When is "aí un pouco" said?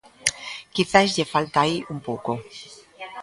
1.61-2.31